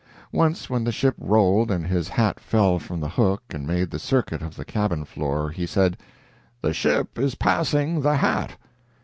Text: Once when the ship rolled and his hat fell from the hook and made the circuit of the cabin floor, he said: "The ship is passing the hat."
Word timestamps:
Once 0.31 0.67
when 0.67 0.83
the 0.83 0.91
ship 0.91 1.13
rolled 1.19 1.69
and 1.69 1.85
his 1.85 2.07
hat 2.09 2.39
fell 2.39 2.79
from 2.79 2.99
the 2.99 3.07
hook 3.07 3.43
and 3.51 3.67
made 3.67 3.91
the 3.91 3.99
circuit 3.99 4.41
of 4.41 4.55
the 4.55 4.65
cabin 4.65 5.05
floor, 5.05 5.51
he 5.51 5.67
said: 5.67 5.95
"The 6.59 6.73
ship 6.73 7.19
is 7.19 7.35
passing 7.35 8.01
the 8.01 8.15
hat." 8.15 8.57